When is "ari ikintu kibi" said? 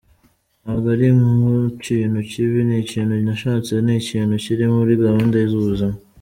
0.95-2.59